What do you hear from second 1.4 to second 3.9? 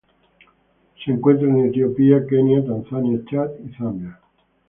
en Etiopía, Kenia, Tanzania, Chad y